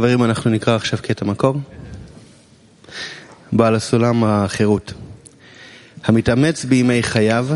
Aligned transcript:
חברים, 0.00 0.24
אנחנו 0.24 0.50
נקרא 0.50 0.74
עכשיו 0.76 0.98
קטע 1.02 1.24
מקור. 1.24 1.54
בעל 3.52 3.74
הסולם 3.74 4.24
החירות. 4.24 4.92
המתאמץ 6.04 6.64
בימי 6.64 7.02
חייו 7.02 7.46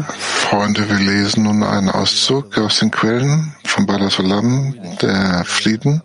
Freunde, 0.51 0.89
wir 0.89 0.99
lesen 0.99 1.43
nun 1.43 1.63
einen 1.63 1.91
Auszug 1.91 2.59
aus 2.59 2.79
den 2.79 2.91
Quellen 2.91 3.55
von 3.65 3.87
Bala 3.87 4.09
Solam, 4.11 4.75
der 5.03 5.45
Frieden. 5.45 6.01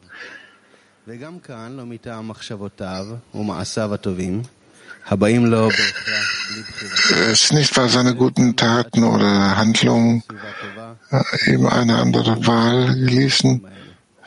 וגם 1.08 1.40
כאן 1.40 1.72
לא 1.78 1.86
מטעם 1.86 2.28
מחשבותיו 2.28 3.06
ומעשיו 3.36 3.94
הטובים, 3.94 4.42
הבאים 5.08 5.46
לו 5.46 5.70
בהכרח 5.70 6.50
בלי 6.50 6.62
בחירה. 6.62 7.32
Es 7.32 7.44
ist 7.44 7.54
nicht, 7.54 7.78
weil 7.78 7.90
seine 7.90 8.14
guten 8.14 8.56
Taten 8.56 9.04
oder 9.04 9.58
Handlungen 9.58 10.22
סביבה 10.22 10.52
טובה, 10.62 10.94
äh, 11.12 11.54
ihm 11.54 11.66
eine 11.66 11.96
andere 11.96 12.46
Wahl 12.46 12.90
ließen, 12.92 13.62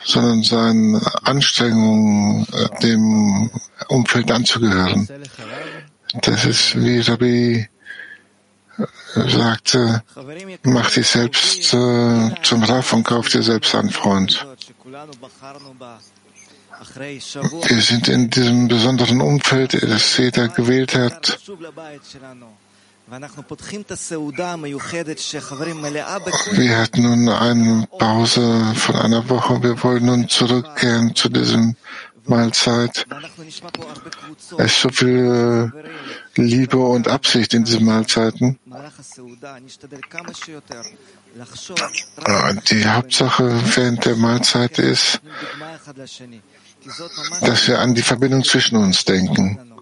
sondern 0.03 0.43
seinen 0.43 0.95
Anstrengungen, 1.23 2.47
äh, 2.53 2.79
dem 2.81 3.49
Umfeld 3.87 4.31
anzugehören. 4.31 5.07
Das 6.21 6.45
ist 6.45 6.81
wie 6.81 6.99
Rabbi 6.99 7.67
äh, 9.15 9.29
sagte, 9.29 10.03
mach 10.63 10.91
dich 10.91 11.07
selbst 11.07 11.73
äh, 11.73 12.31
zum 12.43 12.63
Raff 12.63 12.93
und 12.93 13.03
kauf 13.03 13.29
dir 13.29 13.43
selbst 13.43 13.75
einen 13.75 13.89
Freund. 13.89 14.45
Wir 17.67 17.81
sind 17.81 18.07
in 18.07 18.29
diesem 18.29 18.67
besonderen 18.67 19.21
Umfeld, 19.21 19.73
das 19.83 20.17
jeder 20.17 20.47
gewählt 20.47 20.95
hat. 20.95 21.39
Wir 26.51 26.77
hatten 26.77 27.01
nun 27.01 27.29
eine 27.29 27.87
Pause 27.97 28.73
von 28.75 28.95
einer 28.95 29.27
Woche. 29.29 29.63
Wir 29.63 29.83
wollen 29.83 30.05
nun 30.05 30.29
zurückkehren 30.29 31.15
zu 31.15 31.29
diesem 31.29 31.75
Mahlzeit. 32.25 33.07
Es 34.57 34.65
ist 34.65 34.81
so 34.81 34.89
viel 34.89 35.71
äh, 36.35 36.41
Liebe 36.41 36.77
und 36.77 37.07
Absicht 37.07 37.53
in 37.55 37.63
diesen 37.63 37.85
Mahlzeiten. 37.85 38.59
Die 42.69 42.85
Hauptsache 42.85 43.61
während 43.75 44.05
der 44.05 44.15
Mahlzeit 44.15 44.77
ist, 44.77 45.19
dass 47.41 47.67
wir 47.67 47.79
an 47.79 47.95
die 47.95 48.03
Verbindung 48.03 48.43
zwischen 48.43 48.77
uns 48.77 49.03
denken 49.03 49.78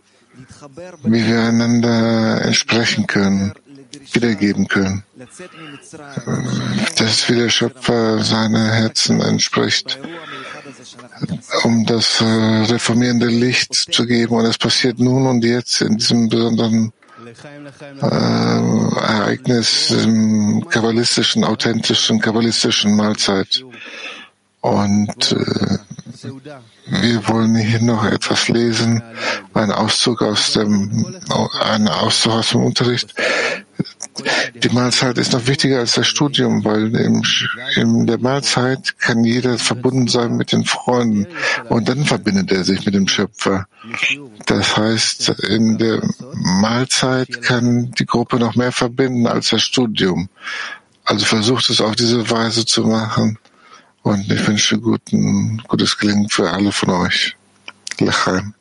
wie 1.03 1.27
wir 1.27 1.41
einander 1.41 2.53
sprechen 2.53 3.07
können, 3.07 3.53
wiedergeben 4.13 4.67
können, 4.67 5.03
dass 6.97 7.29
wie 7.29 7.35
der 7.35 7.49
Schöpfer 7.49 8.23
seine 8.23 8.71
Herzen 8.71 9.21
entspricht, 9.21 9.99
um 11.63 11.85
das 11.85 12.21
äh, 12.21 12.25
reformierende 12.25 13.27
Licht 13.27 13.73
zu 13.73 14.05
geben. 14.05 14.35
Und 14.35 14.45
es 14.45 14.57
passiert 14.57 14.99
nun 14.99 15.27
und 15.27 15.43
jetzt 15.43 15.81
in 15.81 15.97
diesem 15.97 16.29
besonderen 16.29 16.93
äh, 18.01 18.05
Ereignis, 18.05 19.91
im 19.91 20.67
kabbalistischen, 20.69 21.43
authentischen, 21.43 22.19
kabbalistischen 22.19 22.95
Mahlzeit. 22.95 23.63
Und 24.61 25.31
äh, 25.31 25.77
wir 26.85 27.27
wollen 27.27 27.55
hier 27.55 27.81
noch 27.81 28.05
etwas 28.05 28.47
lesen, 28.47 29.01
ein 29.53 29.71
Auszug 29.71 30.21
aus 30.21 30.53
dem, 30.53 31.05
ein 31.61 31.87
Auszug 31.87 32.33
aus 32.33 32.49
dem 32.51 32.63
Unterricht. 32.63 33.13
Die 34.55 34.69
Mahlzeit 34.69 35.17
ist 35.17 35.33
noch 35.33 35.45
wichtiger 35.47 35.79
als 35.79 35.93
das 35.93 36.07
Studium, 36.07 36.65
weil 36.65 36.95
im, 36.95 37.23
in 37.75 38.07
der 38.07 38.17
Mahlzeit 38.17 38.99
kann 38.99 39.23
jeder 39.23 39.57
verbunden 39.57 40.07
sein 40.07 40.37
mit 40.37 40.51
den 40.51 40.65
Freunden 40.65 41.27
und 41.69 41.87
dann 41.87 42.05
verbindet 42.05 42.51
er 42.51 42.63
sich 42.63 42.85
mit 42.85 42.95
dem 42.95 43.07
Schöpfer. 43.07 43.67
Das 44.45 44.75
heißt, 44.75 45.29
in 45.47 45.77
der 45.77 46.01
Mahlzeit 46.33 47.41
kann 47.41 47.91
die 47.91 48.05
Gruppe 48.05 48.37
noch 48.37 48.55
mehr 48.55 48.71
verbinden 48.71 49.27
als 49.27 49.49
das 49.49 49.61
Studium. 49.61 50.29
Also 51.05 51.25
versucht 51.25 51.69
es 51.69 51.79
auf 51.79 51.95
diese 51.95 52.29
Weise 52.29 52.65
zu 52.65 52.83
machen. 52.83 53.37
Und 54.07 54.31
ich 54.31 54.47
wünsche 54.47 54.79
guten, 54.79 55.61
gutes 55.67 55.97
Gelingen 55.97 56.29
für 56.29 56.49
alle 56.49 56.71
von 56.71 56.91
euch. 56.91 57.35
Lechaim. 57.99 58.53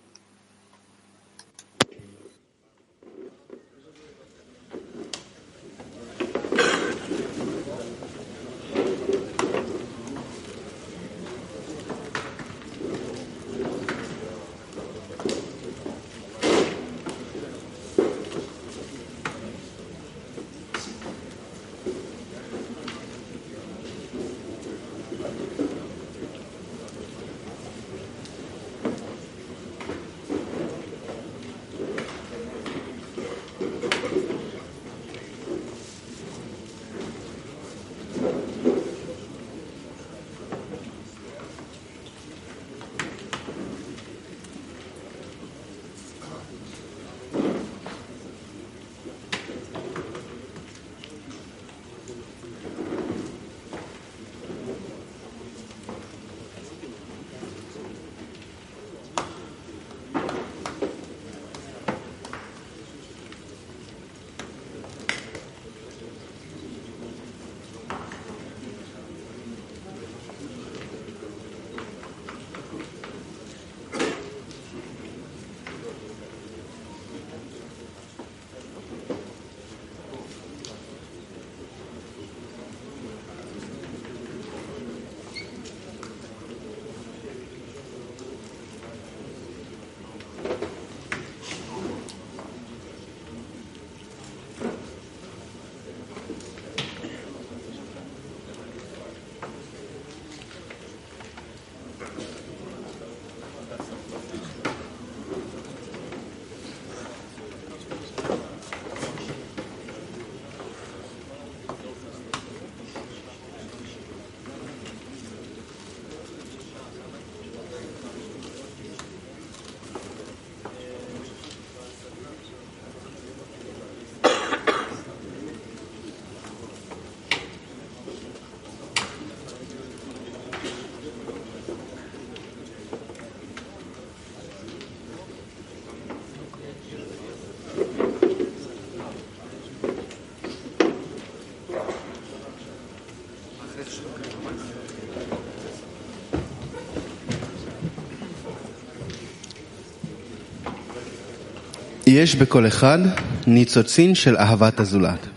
יש 152.07 152.35
בכל 152.35 152.67
אחד 152.67 152.99
ניצוצין 153.47 154.15
של 154.15 154.37
אהבת 154.37 154.79
הזולת. 154.79 155.27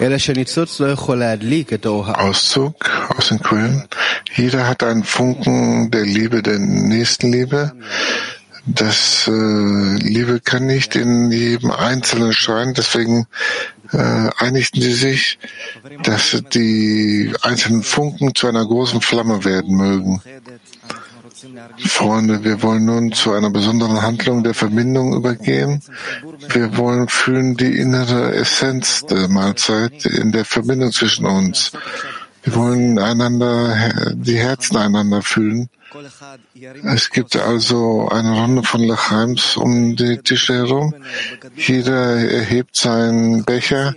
אלא 0.00 0.18
שניצוץ 0.18 0.80
לא 0.80 0.86
יכול 0.86 1.18
להדליק 1.18 1.72
את 1.72 1.86
אור 1.86 2.06
האור. 2.06 2.32
Auszug 2.32 2.88
aus 3.14 3.28
den 3.28 3.42
Quellen. 3.42 3.82
Jeder 4.36 4.66
hat 4.66 4.82
einen 4.82 5.04
Funken 5.04 5.90
der 5.90 6.04
Liebe, 6.04 6.42
der 6.42 6.58
Nächstenliebe. 6.58 7.72
Das 8.66 9.28
äh, 9.28 9.96
Liebe 9.96 10.40
kann 10.40 10.66
nicht 10.66 10.94
in 10.94 11.30
jedem 11.32 11.72
Einzelnen 11.72 12.32
scheinen, 12.32 12.74
deswegen 12.74 13.26
äh, 13.92 14.28
einigten 14.38 14.80
sie 14.80 14.92
sich, 14.92 15.38
dass 16.04 16.42
die 16.54 17.32
einzelnen 17.42 17.82
Funken 17.82 18.34
zu 18.34 18.46
einer 18.46 18.64
großen 18.64 19.00
Flamme 19.00 19.44
werden 19.44 19.76
mögen. 19.76 20.22
Freunde, 21.85 22.43
wir 22.43 22.63
wollen 22.63 22.85
nun 22.85 23.11
zu 23.11 23.33
einer 23.33 23.49
besonderen 23.49 24.01
Handlung 24.01 24.43
der 24.43 24.53
Verbindung 24.53 25.13
übergehen. 25.13 25.81
Wir 26.49 26.77
wollen 26.77 27.07
fühlen 27.07 27.55
die 27.55 27.77
innere 27.77 28.33
Essenz 28.33 29.05
der 29.05 29.27
Mahlzeit 29.27 30.05
in 30.05 30.31
der 30.31 30.45
Verbindung 30.45 30.91
zwischen 30.91 31.25
uns. 31.25 31.71
Wir 32.43 32.55
wollen 32.55 32.97
einander, 32.97 34.13
die 34.13 34.37
Herzen 34.37 34.77
einander 34.77 35.21
fühlen. 35.21 35.69
Es 36.83 37.09
gibt 37.09 37.35
also 37.35 38.09
eine 38.09 38.39
Runde 38.39 38.63
von 38.63 38.83
Lacheims 38.83 39.57
um 39.57 39.95
die 39.95 40.17
Tische 40.17 40.55
herum. 40.55 40.93
Jeder 41.55 42.15
erhebt 42.15 42.75
seinen 42.75 43.43
Becher 43.43 43.93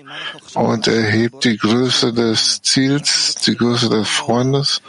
und 0.55 0.87
erhebt 0.87 1.45
die 1.45 1.57
Größe 1.57 2.13
des 2.13 2.63
Ziels, 2.63 3.37
die 3.47 3.57
Größe 3.57 3.89
des 3.89 4.09
Freundes. 4.09 4.83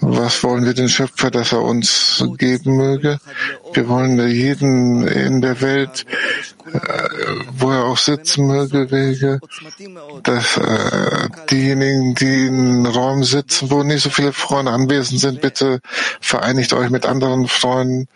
Was 0.00 0.42
wollen 0.42 0.64
wir 0.64 0.74
den 0.74 0.88
Schöpfer, 0.88 1.30
dass 1.30 1.52
er 1.52 1.62
uns 1.62 2.24
geben 2.36 2.76
möge? 2.76 3.18
Wir 3.72 3.88
wollen 3.88 4.18
jeden 4.28 5.06
in 5.06 5.40
der 5.40 5.60
Welt, 5.60 6.06
äh, 6.72 7.08
wo 7.52 7.70
er 7.70 7.84
auch 7.84 7.98
sitzen 7.98 8.46
möge, 8.46 8.90
wege, 8.90 9.40
dass 10.22 10.56
äh, 10.56 11.28
diejenigen, 11.50 12.14
die 12.14 12.46
in 12.46 12.86
Räumen 12.86 13.24
sitzen, 13.24 13.70
wo 13.70 13.82
nicht 13.82 14.02
so 14.02 14.10
viele 14.10 14.32
Freunde 14.32 14.72
anwesend 14.72 15.20
sind, 15.20 15.40
bitte 15.40 15.80
vereinigt 16.28 16.72
euch 16.72 16.90
mit 16.90 17.06
anderen 17.06 17.48
Freunden 17.48 18.08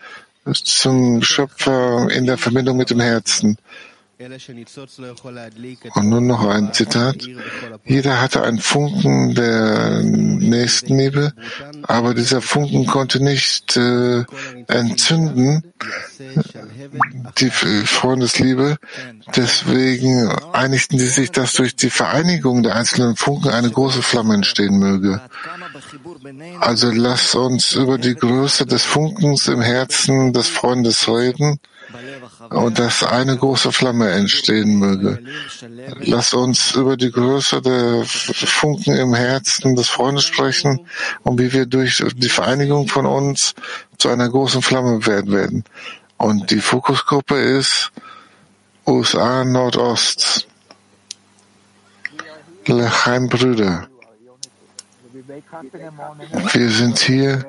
zum 0.52 1.22
Schöpfer 1.22 2.08
in 2.10 2.26
der 2.26 2.38
Verbindung 2.38 2.76
mit 2.76 2.90
dem 2.90 3.00
Herzen. 3.00 3.56
Und 5.94 6.08
nun 6.08 6.26
noch 6.28 6.46
ein 6.46 6.72
Zitat. 6.72 7.16
Jeder 7.84 8.20
hatte 8.20 8.42
einen 8.44 8.60
Funken 8.60 9.34
der 9.34 10.00
Nächstenliebe, 10.04 11.32
aber 11.82 12.14
dieser 12.14 12.40
Funken 12.40 12.86
konnte 12.86 13.20
nicht 13.22 13.76
äh, 13.76 14.24
entzünden, 14.68 15.64
die 17.38 17.50
Freundesliebe. 17.50 18.76
Deswegen 19.34 20.28
einigten 20.52 20.98
sie 21.00 21.08
sich, 21.08 21.32
dass 21.32 21.54
durch 21.54 21.74
die 21.74 21.90
Vereinigung 21.90 22.62
der 22.62 22.76
einzelnen 22.76 23.16
Funken 23.16 23.50
eine 23.50 23.70
große 23.70 24.02
Flamme 24.02 24.34
entstehen 24.34 24.78
möge. 24.78 25.20
Also 26.60 26.90
lass 26.90 27.34
uns 27.34 27.72
über 27.72 27.98
die 27.98 28.14
Größe 28.14 28.66
des 28.66 28.84
Funkens 28.84 29.48
im 29.48 29.60
Herzen 29.60 30.32
des 30.32 30.48
Freundes 30.48 31.08
reden 31.08 31.60
und 32.50 32.78
dass 32.78 33.02
eine 33.02 33.36
große 33.36 33.72
Flamme 33.72 34.10
entstehen 34.10 34.78
möge. 34.78 35.22
Lass 36.00 36.34
uns 36.34 36.74
über 36.74 36.96
die 36.96 37.10
Größe 37.10 37.60
der 37.60 38.04
Funken 38.04 38.94
im 38.94 39.14
Herzen 39.14 39.76
des 39.76 39.88
Freundes 39.88 40.24
sprechen 40.24 40.86
und 41.22 41.38
wie 41.38 41.52
wir 41.52 41.66
durch 41.66 42.02
die 42.16 42.28
Vereinigung 42.28 42.88
von 42.88 43.06
uns 43.06 43.54
zu 43.98 44.08
einer 44.08 44.28
großen 44.28 44.62
Flamme 44.62 45.06
werden 45.06 45.32
werden. 45.32 45.64
Und 46.16 46.50
die 46.50 46.60
Fokusgruppe 46.60 47.34
ist 47.34 47.90
USA 48.86 49.44
Nordost. 49.44 50.46
Lechaim 52.66 53.28
Brüder. 53.28 53.88
Wir 55.32 56.70
sind 56.70 56.98
hier, 56.98 57.44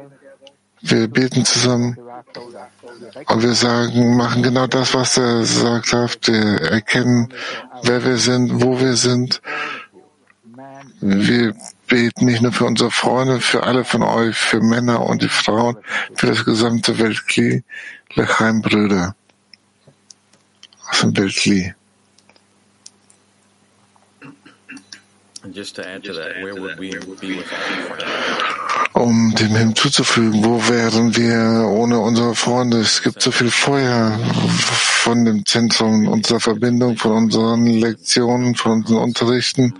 wir 0.82 1.08
beten 1.10 1.44
zusammen 1.44 1.98
und 3.28 3.44
wir 3.44 3.54
sagen, 3.54 4.16
machen 4.16 4.42
genau 4.42 4.68
das, 4.68 4.94
was 4.94 5.18
er 5.18 5.44
sagt. 5.44 6.28
Wir 6.28 6.62
erkennen, 6.62 7.34
wer 7.84 8.06
wir 8.06 8.18
sind, 8.18 8.62
wo 8.62 8.80
wir 8.80 8.96
sind. 8.96 9.42
Wir 11.02 11.54
beten 11.88 12.26
nicht 12.26 12.42
nur 12.42 12.54
für 12.54 12.66
unsere 12.66 12.92
Freunde, 12.92 13.42
für 13.42 13.64
alle 13.64 13.84
von 13.84 14.04
euch, 14.04 14.38
für 14.38 14.62
Männer 14.62 15.06
und 15.06 15.22
die 15.22 15.28
Frauen, 15.28 15.78
für 16.16 16.28
das 16.28 16.46
gesamte 16.46 16.98
Weltkli, 17.00 17.64
Lechaim 18.14 18.62
Brüder 18.62 19.16
aus 20.90 21.02
dem 21.02 21.18
Weltkli. 21.18 21.74
Um 28.94 29.36
dem 29.36 29.56
hinzuzufügen, 29.56 30.46
wo 30.46 30.70
wären 30.70 31.16
wir 31.18 31.68
ohne 31.68 32.00
unsere 32.00 32.34
Freunde? 32.34 32.78
Es 32.78 33.02
gibt 33.02 33.22
so 33.22 33.30
viel 33.32 33.52
Feuer 33.52 34.18
von 35.04 35.26
dem 35.26 35.46
Zentrum 35.46 36.08
unserer 36.08 36.40
Verbindung, 36.40 36.96
von 36.96 37.12
unseren 37.12 37.66
Lektionen, 37.66 38.56
von 38.56 38.84
unseren 38.84 39.00
Unterrichten. 39.00 39.74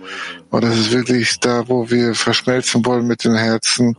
Und 0.50 0.64
das 0.64 0.76
ist 0.76 0.92
wirklich 0.92 1.40
da, 1.40 1.66
wo 1.66 1.88
wir 1.88 2.14
verschmelzen 2.14 2.84
wollen 2.84 3.06
mit 3.06 3.24
dem 3.24 3.34
Herzen. 3.34 3.96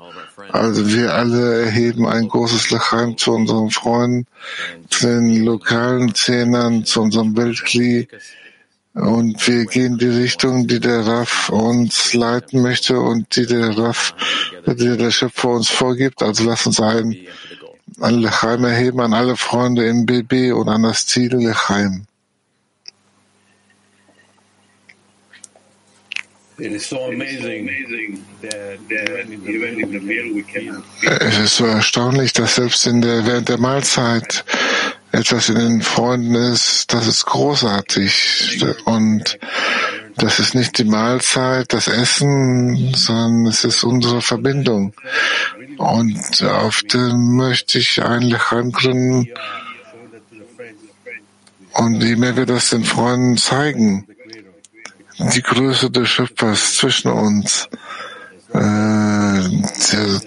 Also 0.52 0.94
wir 0.94 1.16
alle 1.16 1.64
erheben 1.64 2.06
ein 2.06 2.28
großes 2.28 2.70
Lachaim 2.70 3.18
zu 3.18 3.34
unseren 3.34 3.72
Freunden, 3.72 4.28
zu 4.92 5.08
den 5.08 5.44
lokalen 5.44 6.14
Zehnern, 6.14 6.86
zu 6.86 7.02
unserem 7.02 7.36
Weltkli. 7.36 8.08
Und 8.96 9.46
wir 9.46 9.66
gehen 9.66 9.98
die 9.98 10.08
Richtung, 10.08 10.68
die 10.68 10.80
der 10.80 11.06
Raff 11.06 11.50
uns 11.50 12.14
leiten 12.14 12.62
möchte 12.62 12.98
und 12.98 13.36
die 13.36 13.46
der 13.46 13.78
Raff, 13.78 14.16
die 14.66 14.96
der 14.96 15.12
Schöpfer 15.12 15.50
uns 15.50 15.70
vorgibt. 15.70 16.24
Also 16.24 16.46
lass 16.46 16.66
uns 16.66 16.80
ein, 16.80 17.14
ein 18.00 18.20
Lechaim 18.20 18.64
erheben 18.64 19.02
an 19.02 19.14
alle 19.14 19.36
Freunde 19.36 19.86
im 19.86 20.06
BB 20.06 20.54
und 20.54 20.70
an 20.70 20.84
das 20.84 21.06
Ziel 21.08 21.36
Lechaim. 21.36 22.06
Es 31.20 31.40
ist 31.40 31.58
so 31.58 31.66
erstaunlich, 31.66 32.32
dass 32.32 32.56
selbst 32.56 32.88
in 32.88 33.02
der, 33.02 33.26
während 33.26 33.50
der 33.50 33.58
Mahlzeit 33.58 34.46
etwas 35.16 35.50
in 35.50 35.56
den 35.56 35.82
Freunden 35.82 36.36
ist, 36.36 36.94
das 36.94 37.08
ist 37.08 37.26
großartig. 37.26 38.64
Und 38.86 39.40
das 40.18 40.40
ist 40.40 40.56
nicht 40.56 40.78
die 40.78 40.84
Mahlzeit, 40.84 41.72
das 41.72 41.88
Essen, 41.88 42.94
sondern 42.94 43.48
es 43.48 43.64
ist 43.64 43.84
unsere 43.84 44.22
Verbindung. 44.22 44.94
Und 45.78 46.44
auf 46.44 46.82
dem 46.84 47.36
möchte 47.36 47.80
ich 47.80 47.98
Lechaim 47.98 48.72
gründen. 48.72 49.30
Und 51.74 52.04
je 52.04 52.16
mehr 52.16 52.36
wir 52.36 52.46
das 52.46 52.70
den 52.70 52.84
Freunden 52.84 53.38
zeigen, 53.38 54.08
die 55.20 55.42
Größe 55.42 55.92
des 55.92 56.10
Schöpfers 56.10 56.76
zwischen 56.76 57.12
uns, 57.12 57.70
äh, 58.54 59.42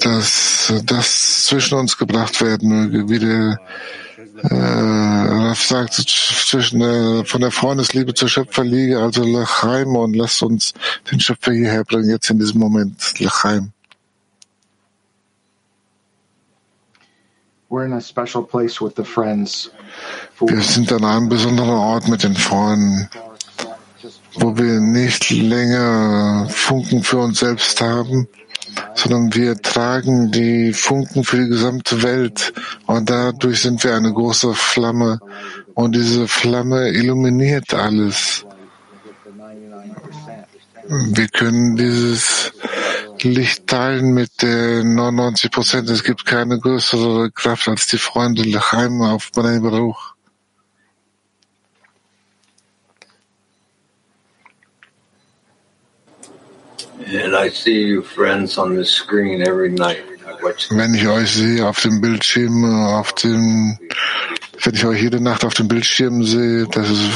dass 0.02 0.72
das 0.84 1.44
zwischen 1.44 1.78
uns 1.78 1.96
gebracht 1.96 2.40
werden 2.40 2.68
möge, 2.68 3.08
wie 3.08 3.18
der 3.18 3.58
äh, 4.42 5.54
sagt, 5.54 5.94
zwischen 5.94 6.80
äh, 6.80 7.24
von 7.24 7.40
der 7.40 7.50
Freundesliebe 7.50 8.14
zur 8.14 8.28
Schöpferliege, 8.28 8.98
also 8.98 9.24
Lachaim, 9.24 9.96
und 9.96 10.14
lasst 10.14 10.42
uns 10.42 10.74
den 11.10 11.20
Schöpfer 11.20 11.52
hierher 11.52 11.84
bringen, 11.84 12.10
jetzt 12.10 12.30
in 12.30 12.38
diesem 12.38 12.60
Moment, 12.60 13.18
Lachaim. 13.18 13.72
Wir 20.40 20.62
sind 20.62 20.90
an 20.92 21.04
einem 21.04 21.28
besonderen 21.28 21.70
Ort 21.70 22.08
mit 22.08 22.22
den 22.22 22.34
Freunden, 22.34 23.10
wo 24.34 24.56
wir 24.56 24.80
nicht 24.80 25.28
länger 25.30 26.46
Funken 26.48 27.02
für 27.02 27.18
uns 27.18 27.40
selbst 27.40 27.80
haben, 27.80 28.26
sondern 28.94 29.34
wir 29.34 29.60
tragen 29.60 30.30
die 30.30 30.72
Funken 30.72 31.24
für 31.24 31.38
die 31.38 31.48
gesamte 31.48 32.02
Welt 32.02 32.52
und 32.86 33.08
dadurch 33.10 33.62
sind 33.62 33.82
wir 33.84 33.94
eine 33.94 34.12
große 34.12 34.54
Flamme 34.54 35.20
und 35.74 35.94
diese 35.94 36.28
Flamme 36.28 36.90
illuminiert 36.90 37.74
alles. 37.74 38.44
Wir 40.88 41.28
können 41.28 41.76
dieses 41.76 42.52
Licht 43.22 43.66
teilen 43.66 44.14
mit 44.14 44.42
den 44.42 44.94
99 44.94 45.50
Prozent. 45.50 45.90
Es 45.90 46.02
gibt 46.02 46.24
keine 46.24 46.58
größere 46.58 47.30
Kraft 47.30 47.68
als 47.68 47.86
die 47.88 47.98
Freunde 47.98 48.42
Lechaim 48.42 49.02
auf 49.02 49.30
Bnei 49.32 49.58
Baruch. 49.58 50.14
Wenn 60.70 60.94
ich 60.94 61.08
euch 61.08 61.32
sehe 61.32 61.66
auf 61.66 61.80
dem 61.80 62.00
Bildschirm, 62.00 62.64
auf 62.64 63.12
dem, 63.14 63.78
wenn 64.62 64.74
ich 64.74 64.84
euch 64.84 65.02
jede 65.02 65.20
Nacht 65.20 65.44
auf 65.44 65.54
dem 65.54 65.68
Bildschirm 65.68 66.22
sehe, 66.24 66.66
das 66.68 66.90
ist 66.90 67.10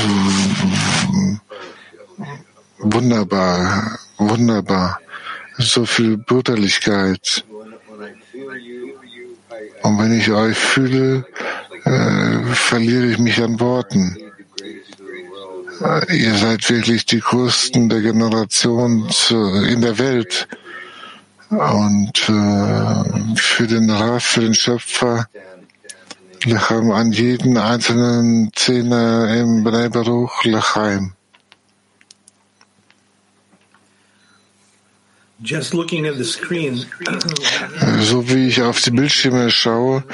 wunderbar, 2.79 3.99
wunderbar. 4.19 4.99
So 5.59 5.85
viel 5.85 6.17
Brutalität. 6.17 7.45
Und 9.83 9.99
wenn 9.99 10.19
ich 10.19 10.31
euch 10.31 10.57
fühle, 10.57 11.27
äh, 11.85 12.55
verliere 12.55 13.07
ich 13.07 13.19
mich 13.19 13.41
an 13.43 13.61
Worten. 13.61 14.17
Ihr 16.09 16.35
seid 16.35 16.69
wirklich 16.69 17.07
die 17.07 17.21
größten 17.21 17.89
der 17.89 18.01
Generation 18.01 19.09
in 19.31 19.81
der 19.81 19.99
Welt. 19.99 20.49
Und 21.49 22.29
äh, 22.29 23.37
für 23.37 23.67
den 23.67 23.91
Rat, 23.91 24.23
für 24.23 24.41
den 24.41 24.55
Schöpfer, 24.55 25.27
Lechaim 26.45 26.91
an 26.91 27.13
jeden 27.13 27.57
einzelnen 27.59 28.51
Zehner 28.55 29.29
im 29.35 29.63
Bnei 29.63 29.89
Baruch, 29.89 30.45
Lechaim. 30.45 31.13
So 38.01 38.29
wie 38.29 38.49
ich 38.49 38.63
auf 38.63 38.81
die 38.81 38.91
Bildschirme 38.91 39.51
schaue, 39.51 40.05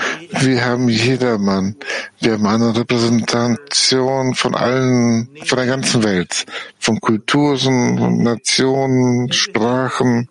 wir 0.41 0.65
haben 0.65 0.89
jedermann. 0.89 1.77
Wir 2.21 2.33
haben 2.33 2.47
eine 2.47 2.75
Repräsentation 2.77 4.35
von 4.35 4.55
allen, 4.55 5.29
von 5.45 5.59
der 5.59 5.67
ganzen 5.67 6.03
Welt, 6.03 6.47
von 6.79 7.01
Kulturen, 7.01 8.23
Nationen, 8.23 9.33
Sprachen, 9.33 10.29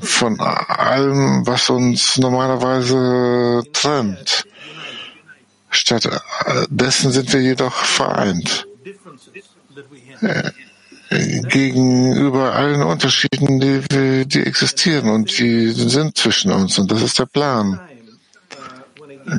von 0.00 0.38
allem, 0.40 1.46
was 1.46 1.70
uns 1.70 2.18
normalerweise 2.18 3.62
trennt. 3.72 4.46
Stattdessen 5.70 7.10
sind 7.12 7.32
wir 7.32 7.40
jedoch 7.40 7.74
vereint 7.74 8.66
gegenüber 11.48 12.54
allen 12.54 12.82
Unterschieden, 12.82 13.60
die, 13.60 14.26
die 14.26 14.40
existieren 14.40 15.08
und 15.10 15.38
die 15.38 15.68
sind 15.70 16.16
zwischen 16.16 16.52
uns. 16.52 16.78
Und 16.78 16.90
das 16.90 17.02
ist 17.02 17.18
der 17.18 17.26
Plan. 17.26 17.80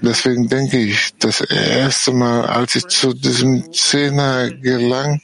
Deswegen 0.01 0.47
denke 0.47 0.77
ich, 0.77 1.13
das 1.19 1.41
erste 1.41 2.11
Mal, 2.11 2.45
als 2.45 2.75
ich 2.75 2.87
zu 2.87 3.13
diesem 3.13 3.73
Zehner 3.73 4.49
gelang, 4.49 5.21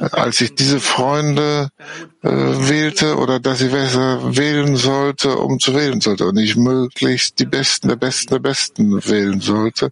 als 0.00 0.40
ich 0.40 0.54
diese 0.54 0.80
Freunde 0.80 1.70
äh, 2.22 2.28
wählte 2.28 3.16
oder 3.16 3.40
dass 3.40 3.62
ich 3.62 3.70
besser 3.70 4.36
wählen 4.36 4.76
sollte, 4.76 5.36
um 5.36 5.58
zu 5.58 5.74
wählen 5.74 6.00
sollte 6.00 6.26
und 6.26 6.36
ich 6.36 6.56
möglichst 6.56 7.38
die 7.38 7.46
Besten 7.46 7.88
der 7.88 7.96
Besten 7.96 8.34
der 8.34 8.40
Besten 8.40 9.02
wählen 9.06 9.40
sollte 9.40 9.90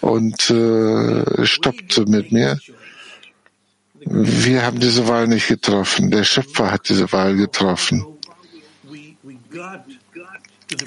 und 0.00 0.50
äh, 0.50 1.44
stoppte 1.44 2.06
mit 2.06 2.32
mir 2.32 2.58
wir 4.12 4.66
haben 4.66 4.80
diese 4.80 5.06
Wahl 5.06 5.28
nicht 5.28 5.46
getroffen. 5.46 6.10
Der 6.10 6.24
Schöpfer 6.24 6.72
hat 6.72 6.88
diese 6.88 7.12
Wahl 7.12 7.36
getroffen. 7.36 8.04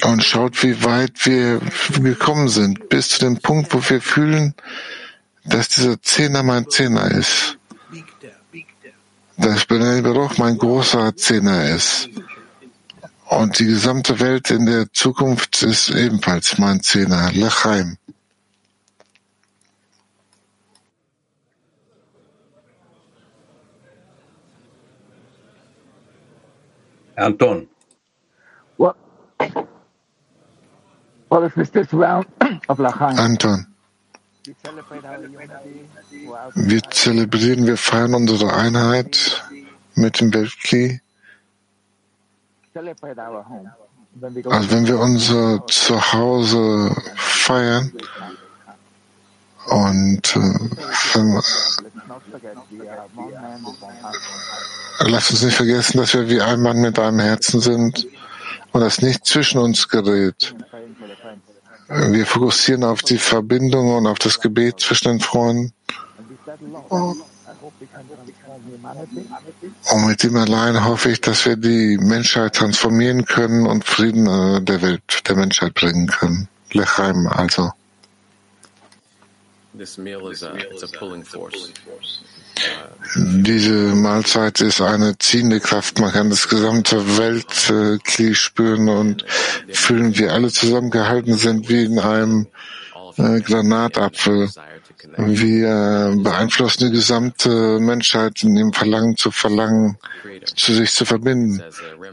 Und 0.03 0.24
schaut, 0.24 0.62
wie 0.62 0.84
weit 0.84 1.25
wir 1.25 1.62
gekommen 2.01 2.50
sind, 2.50 2.89
bis 2.89 3.10
zu 3.10 3.20
dem 3.20 3.38
Punkt, 3.38 3.74
wo 3.74 3.82
wir 3.89 4.01
fühlen, 4.01 4.53
dass 5.46 5.70
dieser 5.70 6.01
Zehner 6.01 6.44
mein 6.44 6.70
Zehner 6.70 7.12
ist. 7.12 7.58
Dass 9.38 9.65
Benay 9.65 10.01
Baruch 10.01 10.38
mein 10.38 10.58
großer 10.58 11.15
Zehner 11.15 11.70
ist. 11.70 12.10
Und 13.30 13.58
die 13.58 13.65
gesamte 13.65 14.20
Welt 14.20 14.51
in 14.51 14.65
der 14.65 14.92
Zukunft 14.92 15.63
ist 15.63 15.89
ebenfalls 15.89 16.58
mein 16.58 16.82
Zehner, 16.82 17.32
Anton. 27.15 27.67
Well, 28.77 28.96
well, 31.29 31.43
if 31.43 31.58
it's 31.58 31.70
this 31.72 31.93
round 31.93 32.25
of 32.70 32.77
Lachaim, 32.79 33.17
Anton. 33.17 33.67
Wir 36.55 36.82
zelebrieren, 36.89 37.65
wir 37.65 37.77
feiern 37.77 38.13
unsere 38.13 38.53
Einheit 38.53 39.41
mit 39.96 40.20
dem 40.20 40.34
Weltkli. 40.34 41.00
Also 42.75 44.72
wenn 44.72 44.88
wir 44.88 45.00
unser 45.00 45.65
Zuhause 45.67 46.93
feiern 47.15 47.93
und 49.67 50.36
äh, 50.36 50.70
Lass 55.00 55.32
uns 55.32 55.43
nicht 55.43 55.55
vergessen, 55.55 55.98
dass 55.98 56.13
wir 56.13 56.29
wie 56.29 56.41
ein 56.41 56.62
Mann 56.62 56.77
mit 56.82 57.00
einem 57.00 57.20
Herzen 57.20 57.60
sind 57.60 58.08
und 58.72 58.82
dass 58.82 59.01
nicht 59.01 59.25
zwischen 59.25 59.60
uns 59.60 59.88
gerät. 59.88 60.55
Wir 61.88 62.25
fokussieren 62.25 62.84
auf 62.84 63.01
die 63.01 63.17
Verbindung 63.17 63.96
und 63.96 64.08
auf 64.08 64.20
das 64.20 64.39
Gebet 64.39 64.79
zwischen 64.79 65.10
den 65.10 65.20
Freunden. 65.20 65.74
Und 69.91 70.08
mit 70.08 70.24
ihm 70.24 70.36
allein 70.38 70.86
hoffe 70.86 71.12
ich, 71.12 71.22
dass 71.22 71.46
wir 71.46 71.55
die 71.55 71.98
Menschheit 71.98 72.55
transformieren 72.55 73.25
können 73.25 73.65
und 73.67 73.86
Frieden 73.86 74.27
äh, 74.27 74.62
der 74.62 74.82
Welt, 74.82 75.22
der 75.27 75.36
Menschheit 75.36 75.74
bringen 75.74 76.08
können. 76.08 76.48
Lechaim 76.72 77.27
also. 77.27 77.72
Diese 83.15 83.74
Mahlzeit 83.96 84.62
ist 84.62 84.80
eine 84.82 85.18
ziehende 85.18 85.60
Kraft. 85.60 86.00
Man 86.00 86.12
kann 86.12 86.30
das 86.30 86.48
gesamte 86.48 87.18
Weltkli 87.18 88.36
spüren 88.36 88.88
und 88.88 89.25
fühlen, 89.70 90.18
wie 90.18 90.27
alle 90.27 90.50
zusammengehalten 90.50 91.36
sind 91.36 91.70
wie 91.70 91.86
in 91.86 92.00
einem 92.00 92.48
äh, 93.18 93.42
Granatapfel. 93.42 94.50
Wir 95.18 96.15
beeinflussen 96.18 96.86
die 96.88 96.92
gesamte 96.92 97.80
Menschheit 97.80 98.42
in 98.44 98.56
dem 98.56 98.72
Verlangen 98.72 99.18
zu 99.18 99.32
verlangen, 99.32 99.98
zu 100.56 100.74
sich 100.74 100.94
zu 100.94 101.06
verbinden. 101.06 101.62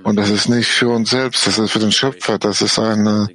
Und 0.03 0.17
das 0.17 0.31
ist 0.31 0.49
nicht 0.49 0.69
für 0.69 0.89
uns 0.89 1.11
selbst, 1.11 1.47
das 1.47 1.59
ist 1.59 1.71
für 1.71 1.79
den 1.79 1.93
Schöpfer, 1.93 2.39
das 2.39 2.63
ist 2.63 2.79
eine, 2.79 3.29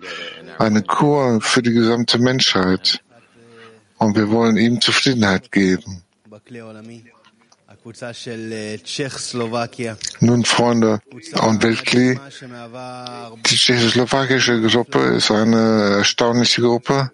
eine 0.58 0.82
Kur 0.84 1.40
für 1.42 1.62
die 1.62 1.74
gesamte 1.74 2.20
Menschheit. 2.20 3.02
Und 3.98 4.16
wir 4.16 4.30
wollen 4.30 4.58
ihm 4.58 4.82
Zufriedenheit 4.82 5.52
geben. 5.52 6.04
Nun, 10.20 10.46
Freunde 10.46 11.00
und 11.42 11.64
Weltkli, 11.64 12.20
die 13.50 13.56
tschechoslowakische 13.56 14.62
Gruppe 14.62 15.00
ist 15.00 15.32
eine 15.32 15.98
erstaunliche 15.98 16.62
Gruppe 16.62 17.12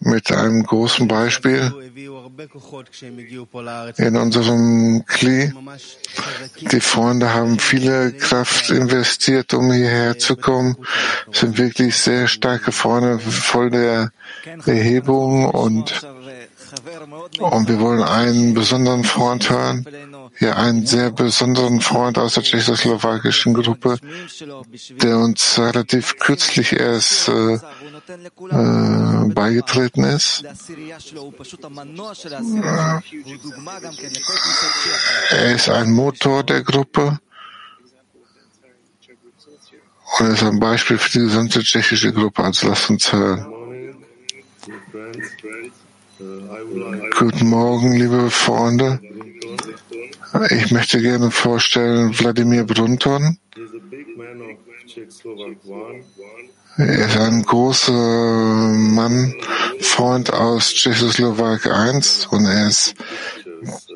mit 0.00 0.32
einem 0.32 0.62
großen 0.64 1.08
Beispiel. 1.08 1.72
in 3.98 4.16
unserem 4.16 5.04
Kli. 5.06 5.52
Die 6.72 6.80
Freunde 6.80 7.32
haben 7.32 7.58
viele 7.58 8.12
Kraft 8.12 8.70
investiert, 8.70 9.54
um 9.54 9.72
hierher 9.72 10.18
zu 10.18 10.36
kommen, 10.36 10.76
sind 11.32 11.58
wirklich 11.58 11.96
sehr 11.96 12.28
starke 12.28 12.72
Freunde, 12.72 13.18
voll 13.18 13.70
der 13.70 14.10
Erhebung 14.66 15.50
und 15.50 16.04
und 17.38 17.68
wir 17.68 17.80
wollen 17.80 18.02
einen 18.02 18.54
besonderen 18.54 19.04
Freund 19.04 19.48
hören, 19.48 19.86
hier 20.38 20.56
einen 20.56 20.86
sehr 20.86 21.10
besonderen 21.10 21.80
Freund 21.80 22.18
aus 22.18 22.34
der 22.34 22.42
tschechoslowakischen 22.42 23.54
Gruppe, 23.54 23.98
der 25.02 25.18
uns 25.18 25.58
relativ 25.58 26.18
kürzlich 26.18 26.72
erst 26.72 27.28
äh, 27.28 27.58
äh, 28.08 29.34
beigetreten 29.34 30.04
ist. 30.04 30.44
Er 35.30 35.54
ist 35.54 35.68
ein 35.68 35.90
Motor 35.92 36.42
der 36.44 36.62
Gruppe 36.62 37.18
und 40.18 40.26
ist 40.26 40.42
ein 40.42 40.60
Beispiel 40.60 40.98
für 40.98 41.10
die 41.10 41.24
gesamte 41.24 41.62
tschechische 41.62 42.12
Gruppe. 42.12 42.44
Also 42.44 42.68
lasst 42.68 42.90
uns 42.90 43.12
hören. 43.12 43.46
Guten 47.18 47.48
Morgen, 47.48 47.92
liebe 47.92 48.30
Freunde. 48.30 49.00
Ich 50.50 50.70
möchte 50.70 51.00
gerne 51.00 51.30
vorstellen 51.30 52.18
Wladimir 52.18 52.64
Brunton. 52.64 53.38
Er 56.76 57.06
ist 57.06 57.16
ein 57.16 57.42
großer 57.44 57.92
Mann, 57.92 59.32
Freund 59.80 60.32
aus 60.32 60.74
Tschechoslowak 60.74 61.66
1 61.66 62.26
und 62.26 62.46
er 62.46 62.66
ist 62.66 62.94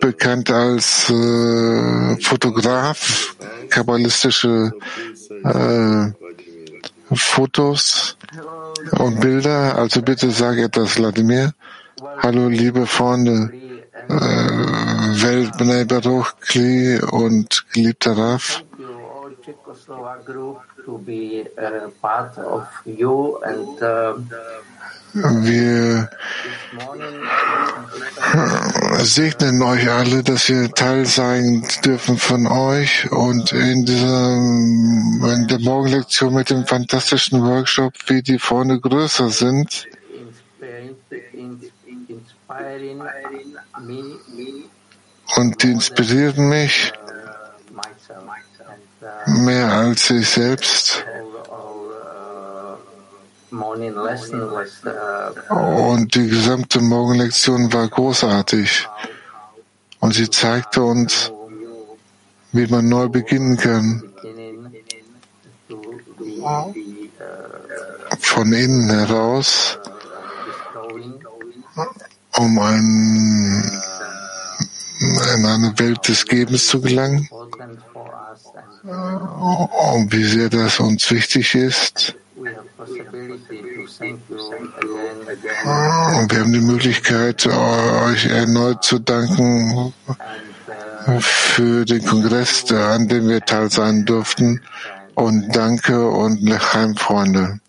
bekannt 0.01 0.49
als 0.51 1.11
äh, 1.11 2.17
Fotograf, 2.23 3.35
kabbalistische 3.69 4.73
äh, 5.43 6.13
Fotos 7.13 8.17
und 8.93 9.21
Bilder. 9.21 9.77
Also 9.77 10.01
bitte 10.01 10.31
sag 10.31 10.59
etwas, 10.59 10.99
Wladimir. 10.99 11.55
Hallo, 12.19 12.47
liebe 12.47 12.87
Freunde, 12.87 13.51
äh, 14.09 14.13
Welt 14.15 15.89
Baruch, 15.89 16.37
Kli 16.41 17.01
und 17.01 17.65
geliebter 17.73 18.17
Raf. 18.17 18.63
Czechoslovak 19.49 20.25
group 20.25 20.59
to 20.85 20.99
be 20.99 21.49
uh, 21.57 21.89
part 22.03 22.37
of 22.39 22.65
you 22.85 23.41
and 23.43 23.83
uh, 23.83 24.21
Wir 25.15 26.11
segnen 29.05 29.63
euch 29.63 29.91
alle, 29.91 30.23
dass 30.23 30.51
wir 30.51 30.71
Teil 30.75 31.07
sein 31.07 31.67
dürfen 31.83 32.19
von 32.19 32.47
euch 32.47 33.11
und 33.11 33.53
in 33.53 33.87
dieser, 33.87 34.35
in 34.35 35.47
der 35.49 35.61
Morgenlektion 35.61 36.35
mit 36.35 36.51
dem 36.51 36.67
fantastischen 36.67 37.43
Workshop, 37.43 37.95
wie 38.09 38.21
die 38.21 38.39
Freunde 38.39 38.79
größer 38.79 39.31
sind, 39.31 39.87
und 45.37 45.63
die 45.63 45.73
inspirieren 45.73 46.49
mich 46.51 46.93
mehr 49.29 49.73
als 49.73 50.11
ich 50.11 50.29
selbst. 50.29 51.05
uh, 53.51 53.55
Und 55.55 56.15
die 56.15 56.29
gesamte 56.29 56.81
Morgenlektion 56.81 57.73
war 57.73 57.89
großartig. 57.89 58.89
Und 60.01 60.15
sie 60.15 60.31
zeigte 60.31 60.83
uns, 60.83 61.33
wie 62.53 62.67
man 62.67 62.89
neu 62.89 63.09
beginnen 63.09 63.57
kann, 63.57 64.03
von 68.21 68.53
innen 68.53 68.91
heraus, 68.91 69.79
um 72.37 72.59
ein, 72.59 73.81
in 75.35 75.47
eine 75.47 75.79
Welt 75.79 76.07
des 76.07 76.25
Gebens 76.27 76.69
zu 76.69 76.81
gelangen. 76.81 77.29
important 77.31 77.79
for 77.93 78.09
us 78.31 78.47
and 78.55 78.67
Und 78.67 78.68
wie 78.85 80.25
sehr 80.25 80.49
das 80.49 80.81
uns 80.81 81.11
wichtig 81.11 81.55
ist. 81.55 82.15
again 82.41 83.39
Und 86.21 86.33
wir 86.33 86.41
haben 86.41 86.53
die 86.53 86.61
Möglichkeit, 86.61 87.47
euch 87.47 88.27
erneut 88.27 88.85
zu 88.85 88.99
danken 88.99 89.93
für 91.21 91.85
den 91.85 92.05
Kongress, 92.05 92.71
an 92.71 93.09
dem 93.09 93.29
wir 93.29 93.41
teil 93.41 93.71
sein 93.71 94.05
durften. 94.05 94.61
Und 95.15 95.55
danke 95.55 96.09
und 96.09 96.41
Lechaim, 96.41 96.97
Freunde. 96.97 97.61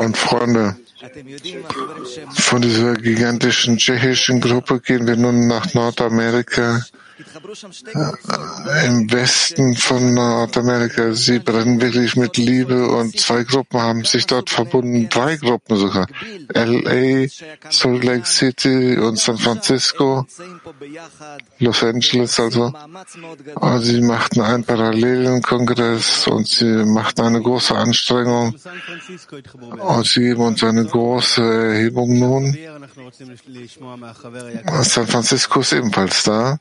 Und 0.00 0.18
Freunde, 0.18 0.76
von 2.34 2.60
dieser 2.60 2.92
gigantischen 2.92 3.78
tschechischen 3.78 4.42
Gruppe 4.42 4.80
gehen 4.80 5.06
wir 5.06 5.16
nun 5.16 5.46
nach 5.46 5.72
Nordamerika. 5.72 6.82
im 8.86 9.12
Westen 9.12 9.74
von 9.76 10.14
Nordamerika. 10.14 11.12
Sie 11.14 11.38
brennen 11.38 11.80
wirklich 11.80 12.16
mit 12.16 12.36
Liebe 12.36 12.88
und 12.88 13.18
zwei 13.18 13.44
Gruppen 13.44 13.80
haben 13.80 14.04
sich 14.04 14.26
dort 14.26 14.50
verbunden, 14.50 15.08
drei 15.08 15.36
Gruppen 15.36 15.76
sogar. 15.76 16.06
LA, 16.54 17.26
Salt 17.70 18.04
Lake 18.04 18.26
City 18.26 18.96
und 18.98 19.18
San 19.18 19.38
Francisco, 19.38 20.26
Los 21.58 21.82
Angeles 21.82 22.38
also. 22.38 22.72
Und 23.54 23.82
sie 23.82 24.00
machten 24.00 24.40
einen 24.40 24.64
Parallelenkongress 24.64 26.28
und 26.28 26.46
sie 26.46 26.84
machten 26.84 27.22
eine 27.22 27.40
große 27.40 27.74
Anstrengung 27.74 28.54
und 29.78 30.06
sie 30.06 30.20
geben 30.20 30.42
uns 30.42 30.62
eine 30.62 30.84
große 30.84 31.42
Erhebung 31.42 32.18
nun. 32.18 32.56
San 34.82 35.06
Francisco 35.06 35.60
ist 35.60 35.72
ebenfalls 35.72 36.22
da. 36.24 36.58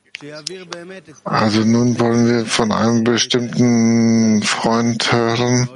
Also 1.24 1.62
nun 1.62 2.00
wollen 2.00 2.28
wir 2.28 2.46
von 2.46 2.72
einem 2.72 3.04
bestimmten 3.04 4.42
Freund 4.44 5.12
hören, 5.12 5.70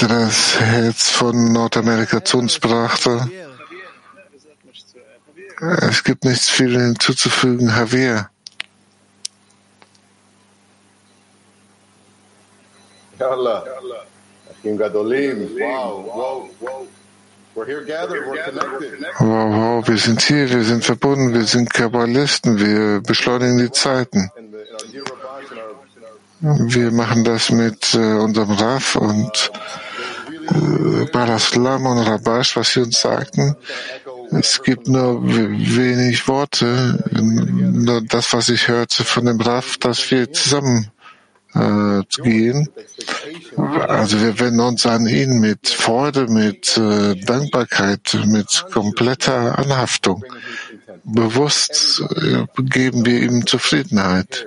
der 0.00 0.08
das 0.08 0.60
Herz 0.60 1.10
von 1.10 1.52
Nordamerika 1.52 2.24
zu 2.24 2.38
uns 2.38 2.58
brachte. 2.58 3.30
Es 5.60 6.02
gibt 6.02 6.24
nichts 6.24 6.50
viel 6.50 6.78
hinzuzufügen, 6.78 7.68
Javier. 7.68 8.28
Yalla. 13.18 13.64
Achim 14.50 14.76
Gadolim. 14.76 15.48
Wow, 15.58 16.04
wow, 16.06 16.50
wow. 16.60 16.86
Wow, 17.54 17.66
wow, 19.18 19.88
wir 19.88 19.98
sind 19.98 20.22
hier, 20.22 20.48
wir 20.48 20.64
sind 20.64 20.84
verbunden, 20.84 21.34
wir 21.34 21.44
sind 21.44 21.72
Kabbalisten, 21.72 22.58
wir 22.58 23.00
beschleunigen 23.02 23.58
die 23.58 23.70
Zeiten. 23.70 24.30
Wir 26.40 26.90
machen 26.90 27.24
das 27.24 27.50
mit 27.50 27.94
äh, 27.94 27.98
unserem 27.98 28.52
Raf 28.52 28.96
und 28.96 29.52
äh, 30.48 31.04
Baraslam 31.12 31.86
und 31.86 31.98
Rabash, 31.98 32.56
was 32.56 32.72
sie 32.72 32.80
uns 32.80 33.00
sagten. 33.00 33.54
Es 34.30 34.62
gibt 34.62 34.88
nur 34.88 35.22
wenig 35.22 36.26
Worte, 36.26 37.04
nur 37.12 38.00
das, 38.00 38.32
was 38.32 38.48
ich 38.48 38.66
hörte 38.66 39.04
von 39.04 39.26
dem 39.26 39.40
Raf, 39.40 39.76
dass 39.76 40.10
wir 40.10 40.32
zusammen 40.32 40.90
äh, 41.54 42.02
gehen. 42.22 42.68
Also 43.88 44.20
wir 44.20 44.38
wenden 44.38 44.60
uns 44.60 44.86
an 44.86 45.06
ihn 45.06 45.40
mit 45.40 45.68
Freude, 45.68 46.26
mit 46.26 46.76
äh, 46.76 47.14
Dankbarkeit, 47.16 48.18
mit 48.26 48.66
kompletter 48.72 49.58
Anhaftung. 49.58 50.24
Bewusst 51.04 52.02
äh, 52.16 52.44
geben 52.62 53.04
wir 53.04 53.20
ihm 53.20 53.46
Zufriedenheit. 53.46 54.46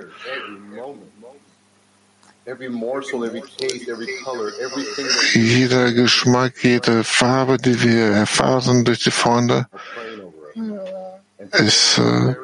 Jeder 5.32 5.92
Geschmack, 5.92 6.52
jede 6.62 7.02
Farbe, 7.02 7.56
die 7.56 7.82
wir 7.82 8.04
erfahren 8.12 8.84
durch 8.84 9.02
die 9.02 9.10
Freunde, 9.10 9.66
ist 11.52 11.98
äh, 11.98 12.34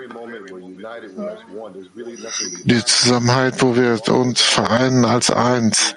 die 2.65 2.85
Zusammenhalt, 2.85 3.63
wo 3.63 3.77
wir 3.77 4.01
uns 4.09 4.41
vereinen 4.43 5.05
als 5.05 5.31
eins. 5.31 5.95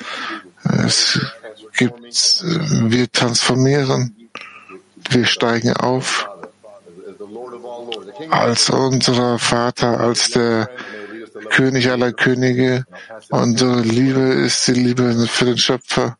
Es 0.63 1.19
gibt, 1.77 2.03
äh, 2.03 2.91
wir 2.91 3.11
transformieren, 3.11 4.29
wir 5.09 5.25
steigen 5.25 5.73
auf 5.73 6.29
als 8.29 8.69
unser 8.69 9.39
Vater, 9.39 9.99
als 9.99 10.31
der 10.31 10.69
König 11.49 11.89
aller 11.89 12.13
Könige. 12.13 12.85
Unsere 13.29 13.81
Liebe 13.81 14.19
ist 14.19 14.67
die 14.67 14.73
Liebe 14.73 15.27
für 15.27 15.45
den 15.45 15.57
Schöpfer. 15.57 16.17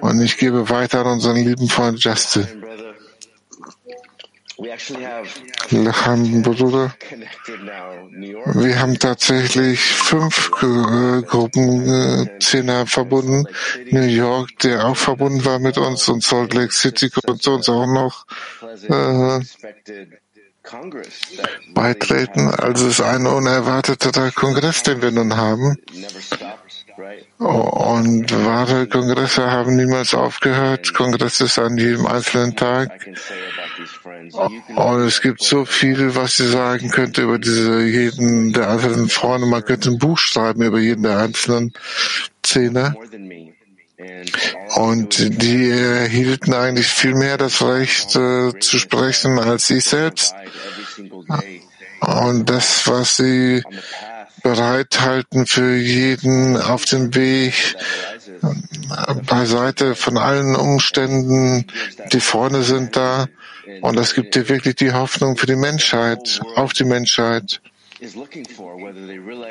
Und 0.00 0.20
ich 0.20 0.36
gebe 0.36 0.68
weiter 0.70 1.00
an 1.00 1.14
unseren 1.14 1.36
lieben 1.36 1.68
Freund 1.68 2.02
Justin. 2.02 2.46
Bruder. 6.42 6.94
Wir 8.54 8.80
haben 8.80 8.98
tatsächlich 8.98 9.80
fünf 9.80 10.50
Gruppen 10.50 11.88
äh, 11.88 12.38
Zehner 12.40 12.86
verbunden. 12.86 13.46
New 13.90 14.02
York, 14.02 14.58
der 14.58 14.86
auch 14.86 14.96
verbunden 14.96 15.44
war 15.44 15.60
mit 15.60 15.78
uns 15.78 16.08
und 16.08 16.24
Salt 16.24 16.54
Lake 16.54 16.72
City 16.72 17.08
kommt 17.08 17.42
zu 17.42 17.52
uns 17.52 17.68
auch 17.68 17.86
noch 17.86 18.26
äh, 18.88 19.40
beitreten. 21.74 22.48
Also 22.48 22.86
es 22.86 22.98
ist 22.98 23.00
ein 23.00 23.26
unerwarteter 23.26 24.30
Kongress, 24.32 24.82
den 24.82 25.02
wir 25.02 25.10
nun 25.10 25.36
haben. 25.36 25.76
Und 27.38 28.44
wahre 28.44 28.88
Kongresse 28.88 29.50
haben 29.50 29.76
niemals 29.76 30.14
aufgehört. 30.14 30.94
Kongress 30.94 31.40
ist 31.40 31.58
an 31.58 31.76
jedem 31.78 32.06
einzelnen 32.06 32.56
Tag. 32.56 32.90
Und 34.74 35.00
es 35.06 35.20
gibt 35.20 35.42
so 35.42 35.64
viel, 35.64 36.14
was 36.16 36.40
ich 36.40 36.50
sagen 36.50 36.90
könnte 36.90 37.22
über 37.22 37.38
diese 37.38 37.82
jeden 37.82 38.52
der 38.52 38.70
einzelnen 38.70 39.08
Freunde. 39.08 39.46
Man 39.46 39.64
könnte 39.64 39.90
ein 39.90 39.98
Buch 39.98 40.18
schreiben 40.18 40.62
über 40.62 40.78
jeden 40.78 41.04
der 41.04 41.18
einzelnen 41.18 41.72
Zehner. 42.42 42.94
Und 44.76 45.42
die 45.42 45.70
erhielten 45.70 46.54
eigentlich 46.54 46.86
viel 46.86 47.14
mehr 47.14 47.36
das 47.36 47.62
Recht 47.62 48.14
äh, 48.14 48.52
zu 48.60 48.78
sprechen 48.78 49.38
als 49.38 49.68
ich 49.70 49.84
selbst. 49.84 50.34
Und 52.00 52.48
das, 52.48 52.86
was 52.86 53.16
sie 53.16 53.62
bereithalten 54.42 55.46
für 55.46 55.74
jeden 55.74 56.56
auf 56.56 56.84
dem 56.84 57.14
Weg, 57.14 57.76
arises. 58.42 59.26
beiseite 59.26 59.94
von 59.96 60.16
allen 60.16 60.54
Umständen, 60.54 61.66
die 62.12 62.20
Freunde 62.20 62.62
sind 62.62 62.94
da. 62.96 63.26
Und 63.80 63.96
das 63.96 64.14
gibt 64.14 64.34
dir 64.34 64.48
wirklich 64.48 64.76
die 64.76 64.92
Hoffnung 64.92 65.36
für 65.36 65.46
die 65.46 65.56
Menschheit, 65.56 66.40
auf 66.54 66.72
die 66.72 66.84
Menschheit. 66.84 67.60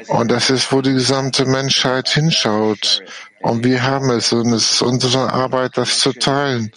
Und 0.07 0.31
das 0.31 0.49
ist, 0.49 0.71
wo 0.71 0.81
die 0.81 0.93
gesamte 0.93 1.45
Menschheit 1.45 2.07
hinschaut. 2.09 3.03
Und 3.41 3.63
wir 3.63 3.83
haben 3.83 4.09
es. 4.11 4.31
Und 4.31 4.53
es 4.53 4.71
ist 4.71 4.81
unsere 4.81 5.31
Arbeit, 5.31 5.77
das 5.77 5.99
zu 5.99 6.13
teilen. 6.13 6.71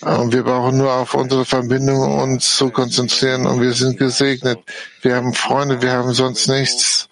Und 0.00 0.32
wir 0.32 0.42
brauchen 0.42 0.78
nur 0.78 0.92
auf 0.92 1.14
unsere 1.14 1.44
Verbindung 1.44 2.00
uns 2.18 2.56
zu 2.56 2.70
konzentrieren. 2.70 3.46
Und 3.46 3.60
wir 3.60 3.72
sind 3.72 3.98
gesegnet. 3.98 4.58
Wir 5.02 5.16
haben 5.16 5.34
Freunde, 5.34 5.82
wir 5.82 5.92
haben 5.92 6.12
sonst 6.12 6.48
nichts. 6.48 7.08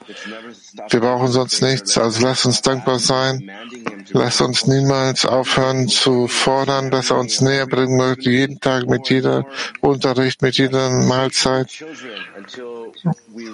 Wir 0.89 1.01
brauchen 1.01 1.29
sonst 1.29 1.61
nichts. 1.63 1.99
Also 1.99 2.27
lass 2.27 2.47
uns 2.47 2.63
dankbar 2.63 2.99
sein. 2.99 3.51
Lass 4.11 4.41
uns 4.41 4.67
niemals 4.67 5.25
aufhören 5.25 5.89
zu 5.89 6.27
fordern, 6.27 6.91
dass 6.91 7.11
er 7.11 7.19
uns 7.19 7.41
näher 7.41 7.67
bringen 7.67 7.97
möchte, 7.97 8.31
jeden 8.31 8.61
Tag 8.61 8.87
mit 8.89 9.09
jeder 9.09 9.45
Unterricht, 9.81 10.43
mit 10.43 10.57
jeder 10.57 10.91
Mahlzeit. 10.91 11.69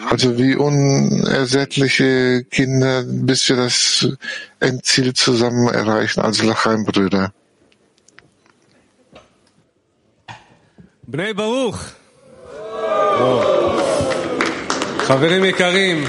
Also 0.08 0.38
wie 0.38 0.54
unersättliche 0.56 2.44
Kinder, 2.44 3.04
bis 3.04 3.48
wir 3.48 3.56
das 3.56 4.08
Endziel 4.60 5.12
zusammen 5.14 5.68
erreichen, 5.68 6.20
also 6.20 6.46
Lachaim 6.46 6.84
Brüder. 6.84 7.32
Bnei 11.02 11.32
Baruch. 11.34 11.78
Oh. 13.20 13.42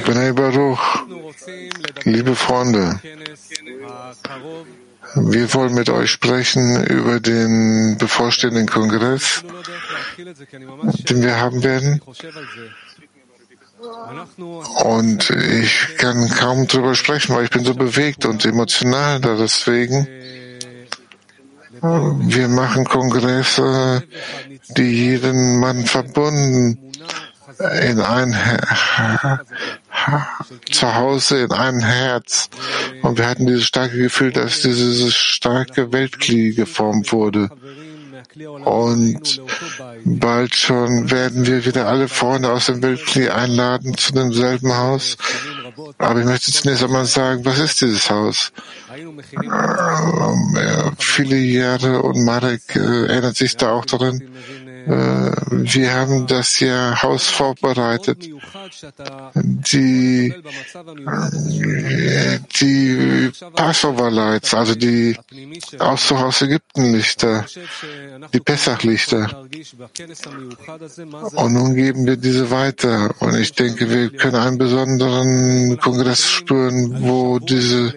Bnei 0.06 0.32
Baruch. 0.34 1.07
Liebe 2.04 2.36
Freunde, 2.36 3.00
wir 5.16 5.54
wollen 5.54 5.74
mit 5.74 5.90
euch 5.90 6.12
sprechen 6.12 6.84
über 6.86 7.20
den 7.20 7.98
bevorstehenden 7.98 8.68
Kongress, 8.68 9.44
den 10.18 11.22
wir 11.22 11.40
haben 11.40 11.64
werden. 11.64 12.02
Und 14.84 15.30
ich 15.30 15.98
kann 15.98 16.30
kaum 16.30 16.68
drüber 16.68 16.96
sprechen, 16.96 17.36
weil 17.36 17.46
ich 17.46 17.52
bin 17.52 17.64
so 17.64 17.76
bewegt 17.76 18.26
und 18.26 18.44
emotional 18.46 19.22
da 19.22 19.36
deswegen. 19.36 20.08
Wir 21.82 22.48
machen 22.48 22.86
Kongresse, 22.86 24.04
die 24.70 24.92
jeden 24.92 25.60
Mann 25.60 25.86
verbunden 25.86 26.88
in 27.82 28.00
ein 28.02 28.36
zu 30.72 30.96
Hause 30.96 31.44
in 31.44 31.52
ein 31.52 31.80
Herz. 31.80 32.50
Und 33.02 33.18
wir 33.18 33.28
hatten 33.28 33.46
dieses 33.48 33.66
starke 33.66 33.98
Gefühl, 33.98 34.32
dass 34.32 34.62
diese 34.62 35.12
starke 35.12 35.92
Weltklinik 35.92 36.56
geformt 36.56 37.12
wurde. 37.12 37.50
Und 38.66 39.42
bald 40.06 40.56
schon 40.56 41.10
werden 41.10 41.48
wir 41.48 41.66
wieder 41.66 41.88
alle 41.88 42.08
Freunde 42.08 42.52
aus 42.52 42.68
dem 42.68 42.84
Weltkrieg 42.84 43.32
einladen 43.32 43.98
zu 43.98 44.14
demselben 44.14 44.76
Haus. 44.76 45.18
Aber 45.98 46.20
ich 46.20 46.26
möchte 46.26 46.52
zunächst 46.52 46.84
einmal 46.84 47.06
sagen, 47.06 47.46
was 47.46 47.60
ist 47.60 47.82
dieses 47.82 48.10
Haus? 48.10 48.52
Äh, 48.94 50.92
viele 51.00 51.38
Jahre 51.38 52.02
und 52.02 52.24
Marek 52.24 52.76
äh, 52.76 53.08
erinnert 53.08 53.38
sich 53.38 53.56
da 53.58 53.72
auch 53.72 53.86
daran. 53.86 54.22
Äh, 54.88 55.32
wir 55.50 55.94
haben 55.94 56.28
das 56.28 56.62
ja 56.62 57.02
Haus 57.04 57.28
vorbereitet. 57.28 58.30
Die, 59.44 60.34
äh, 61.76 62.40
die 62.62 63.32
Passover-Lights, 63.54 64.54
also 64.54 64.76
die 64.76 65.18
Auszug 65.80 66.20
aus 66.20 66.42
Ägypten-Lichter, 66.42 67.46
die 68.34 68.40
Pessach-Lichter. 68.40 69.46
Und 71.34 71.54
nun 71.54 71.76
geben 71.76 72.06
wir 72.06 72.16
diese 72.16 72.50
weiter. 72.50 73.14
Und 73.20 73.36
ich 73.36 73.52
denke, 73.52 73.90
wir 73.90 74.10
können 74.12 74.36
einen 74.36 74.58
besonderen 74.58 75.78
Kongress 75.80 76.30
spüren, 76.30 77.02
wo 77.02 77.40
diese 77.40 77.94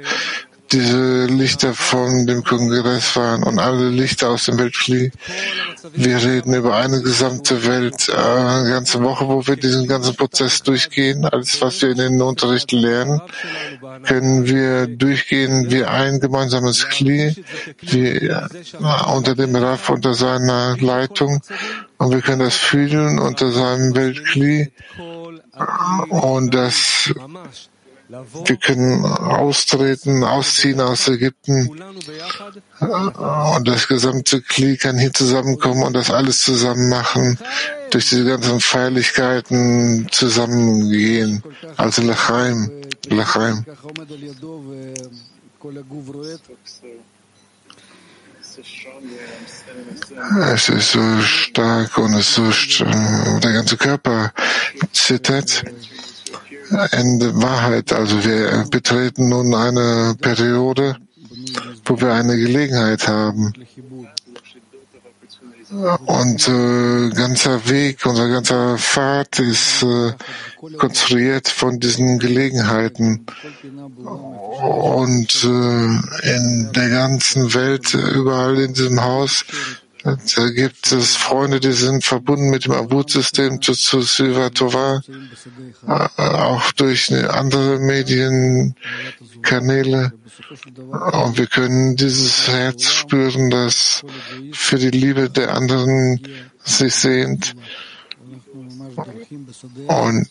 diese 0.72 1.26
Lichter 1.26 1.74
von 1.74 2.26
dem 2.26 2.44
Kongress 2.44 3.16
waren 3.16 3.42
und 3.42 3.58
alle 3.58 3.88
Lichter 3.88 4.30
aus 4.30 4.44
dem 4.44 4.58
Welt 4.58 4.76
fliegen. 4.76 5.12
Wir 5.94 6.16
reden 6.18 6.54
über 6.54 6.76
eine 6.76 7.00
gesamte 7.02 7.66
Welt, 7.66 8.08
äh, 8.08 8.14
eine 8.14 8.70
ganze 8.70 9.02
Woche, 9.02 9.26
wo 9.26 9.46
wir 9.46 9.56
diesen 9.56 9.88
ganzen 9.88 10.14
Prozess 10.14 10.62
durchgehen. 10.62 11.24
Alles, 11.24 11.60
was 11.60 11.82
wir 11.82 11.90
in 11.90 11.98
den 11.98 12.22
Unterricht 12.22 12.70
lernen, 12.72 13.20
können 14.04 14.46
wir 14.46 14.86
durchgehen 14.86 15.70
wie 15.70 15.84
ein 15.84 16.20
gemeinsames 16.20 16.88
Kli, 16.88 17.34
wie 17.80 18.28
äh, 18.28 18.46
unter 19.12 19.34
dem 19.34 19.56
Raff, 19.56 19.90
unter 19.90 20.14
seiner 20.14 20.76
Leitung. 20.78 21.40
Und 21.98 22.12
wir 22.12 22.22
können 22.22 22.40
das 22.40 22.56
fühlen 22.56 23.18
unter 23.18 23.50
seinem 23.50 23.94
Weltkli. 23.94 24.70
Äh, 24.98 26.14
und 26.14 26.54
das 26.54 27.12
wir 28.10 28.56
können 28.56 29.04
austreten, 29.04 30.24
ausziehen 30.24 30.80
aus 30.80 31.06
Ägypten 31.06 31.68
und 32.80 33.68
das 33.68 33.86
gesamte 33.86 34.42
Kli 34.42 34.76
kann 34.76 34.98
hier 34.98 35.12
zusammenkommen 35.12 35.84
und 35.84 35.92
das 35.92 36.10
alles 36.10 36.40
zusammen 36.40 36.88
machen, 36.88 37.38
durch 37.90 38.08
diese 38.08 38.24
ganzen 38.24 38.58
Feierlichkeiten 38.60 40.08
zusammengehen. 40.10 41.44
Also 41.76 42.02
Lachaim, 42.02 42.82
Lachaim. 43.08 43.64
Es 50.52 50.68
ist 50.68 50.92
so 50.92 51.20
stark 51.20 51.96
und 51.96 52.14
es 52.14 52.38
ist 52.38 52.70
so, 52.72 52.84
der 52.84 53.52
ganze 53.52 53.76
Körper 53.76 54.32
zittert. 54.92 55.64
Ende 56.92 57.34
Wahrheit. 57.42 57.92
Also 57.92 58.24
wir 58.24 58.64
betreten 58.70 59.28
nun 59.28 59.54
eine 59.54 60.14
Periode, 60.20 60.96
wo 61.84 62.00
wir 62.00 62.12
eine 62.12 62.36
Gelegenheit 62.36 63.08
haben. 63.08 63.52
Und 66.06 66.48
äh, 66.48 67.10
ganzer 67.10 67.68
Weg, 67.68 68.04
unser 68.04 68.28
ganzer 68.28 68.76
Pfad 68.76 69.38
ist 69.38 69.84
äh, 69.84 70.12
konstruiert 70.78 71.48
von 71.48 71.78
diesen 71.78 72.18
Gelegenheiten. 72.18 73.24
Und 74.04 75.44
äh, 75.44 75.46
in 75.46 76.70
der 76.74 76.88
ganzen 76.88 77.54
Welt, 77.54 77.94
überall 77.94 78.58
in 78.58 78.74
diesem 78.74 79.00
Haus, 79.00 79.44
da 80.02 80.50
gibt 80.50 80.92
es 80.92 81.16
Freunde, 81.16 81.58
die 81.60 81.72
sind 81.72 82.04
verbunden 82.04 82.50
mit 82.50 82.64
dem 82.64 82.72
Abud-System 82.72 83.60
zu, 83.60 83.72
zu 83.72 84.00
Silvatova, 84.00 85.02
äh, 85.86 86.08
auch 86.16 86.72
durch 86.72 87.12
andere 87.12 87.78
Medienkanäle. 87.78 90.12
Und 91.12 91.36
wir 91.36 91.46
können 91.46 91.96
dieses 91.96 92.48
Herz 92.48 92.90
spüren, 92.90 93.50
das 93.50 94.00
für 94.52 94.78
die 94.78 94.90
Liebe 94.90 95.28
der 95.28 95.54
anderen 95.54 96.18
sich 96.64 96.94
sehnt. 96.94 97.54
Und 99.86 100.26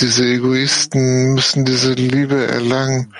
diese 0.00 0.24
Egoisten 0.24 1.34
müssen 1.34 1.66
diese 1.66 1.92
Liebe 1.92 2.46
erlangen 2.46 3.12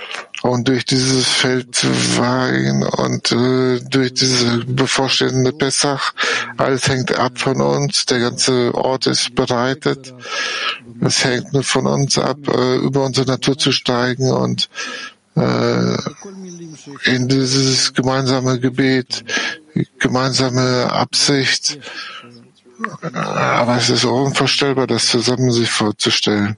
und 0.42 0.68
durch 0.68 0.85
dieses 0.87 1.29
Feld 1.29 1.76
Feldwein 1.76 2.83
und 2.83 3.33
äh, 3.33 3.81
durch 3.81 4.14
diese 4.14 4.64
bevorstehende 4.64 5.53
Pessach, 5.53 6.12
alles 6.57 6.88
hängt 6.88 7.16
ab 7.16 7.38
von 7.38 7.61
uns, 7.61 8.07
der 8.07 8.20
ganze 8.20 8.74
Ort 8.74 9.07
ist 9.07 9.35
bereitet. 9.35 10.14
Es 11.00 11.24
hängt 11.24 11.53
nur 11.53 11.62
von 11.62 11.87
uns 11.87 12.18
ab, 12.18 12.38
äh, 12.48 12.76
über 12.76 13.05
unsere 13.05 13.26
Natur 13.26 13.57
zu 13.59 13.72
steigen 13.72 14.31
und 14.31 14.68
äh, 15.37 15.96
in 17.05 17.29
dieses 17.29 17.92
gemeinsame 17.94 18.59
Gebet, 18.59 19.24
gemeinsame 19.98 20.90
Absicht. 20.90 21.79
Aber 23.12 23.76
es 23.76 23.90
ist 23.90 24.05
unvorstellbar, 24.05 24.87
das 24.87 25.07
zusammen 25.07 25.50
sich 25.50 25.70
vorzustellen. 25.70 26.57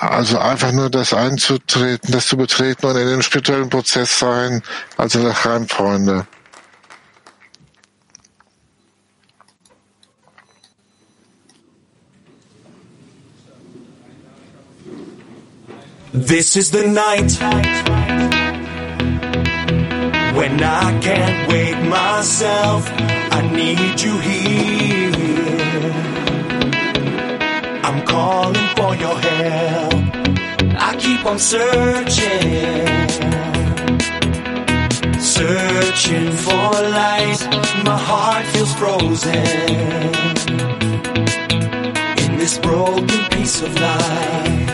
Also 0.00 0.38
einfach 0.38 0.70
nur 0.70 0.90
das 0.90 1.12
einzutreten, 1.12 2.12
das 2.12 2.28
zu 2.28 2.36
betreten 2.36 2.86
und 2.86 2.96
in 2.96 3.08
den 3.08 3.22
spirituellen 3.22 3.68
Prozess 3.68 4.18
sein, 4.18 4.62
also 4.96 5.18
nach 5.18 5.36
Freunde. 5.66 6.26
This 16.12 16.56
is 16.56 16.70
the 16.70 16.86
night 16.86 17.36
when 20.36 20.62
I 20.62 20.98
can't 21.00 21.48
wake 21.48 21.82
myself. 21.88 22.88
I 23.32 23.50
need 23.52 24.00
you 24.00 24.16
here. 24.18 26.17
calling 28.18 28.68
for 28.76 28.92
your 29.04 29.16
help. 29.26 29.94
I 30.88 30.90
keep 31.04 31.22
on 31.24 31.38
searching, 31.38 32.86
searching 35.36 36.28
for 36.44 36.70
light. 36.98 37.40
My 37.88 37.98
heart 38.08 38.44
feels 38.52 38.74
frozen 38.80 39.46
in 42.24 42.32
this 42.42 42.58
broken 42.58 43.22
piece 43.34 43.58
of 43.66 43.72
life. 43.88 44.68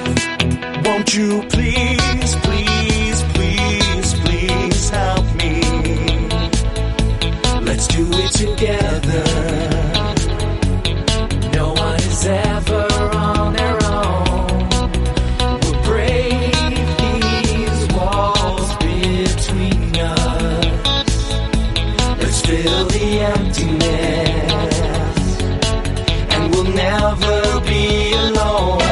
Won't 0.87 1.11
you 1.18 1.30
please, 1.54 2.30
please, 2.46 3.18
please, 3.35 4.09
please 4.24 4.83
help 4.98 5.26
me? 5.40 5.52
Let's 7.68 7.87
do 7.88 8.04
it 8.22 8.33
together. 8.42 9.43
never 26.85 27.61
be 27.61 28.12
alone. 28.12 28.84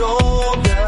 shoulder. 0.00 0.79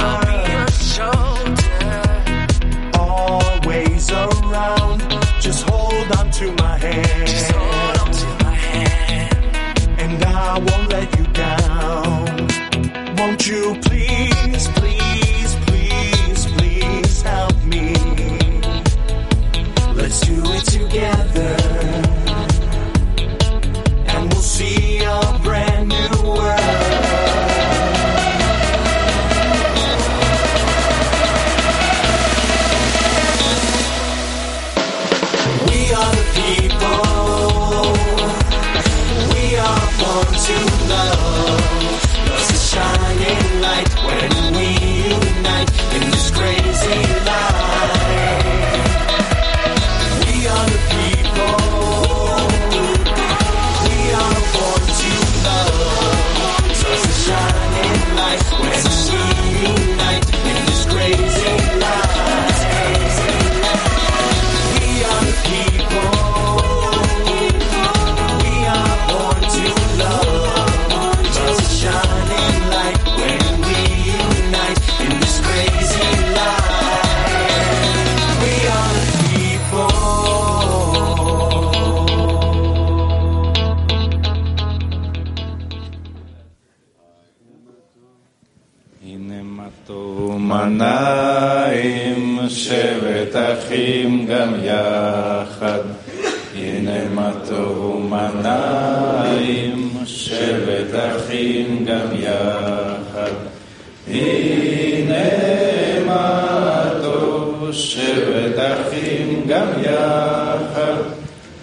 שבט 108.23 108.59
אחים 108.59 109.45
גם 109.49 109.67
יחד. 109.83 111.03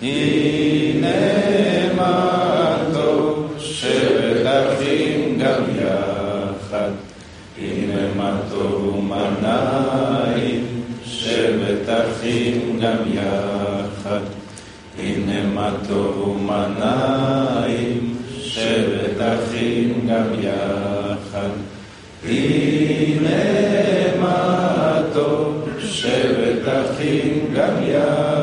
הנה 0.01 1.13
מה 1.95 2.77
טוב, 2.93 3.53
שבט 3.59 4.45
אחים 4.45 5.39
גם 5.39 5.63
יחד. 5.75 6.89
הנה 7.61 8.01
מה 8.15 8.39
טוב 8.49 8.95
ומה 8.95 9.29
נעים, 9.41 10.65
שבט 11.05 11.89
אחים 11.89 12.79
גם 12.81 12.97
יחד. 13.13 14.19
הנה 14.99 15.43
מה 15.53 15.71
טוב 15.87 16.27
ומה 16.27 16.67
נעים, 16.79 18.15
שבט 18.41 19.21
אחים 19.21 20.07
גם 20.09 20.25
יחד. 20.39 20.88
sin 26.99 27.53
cambiar. 27.55 28.38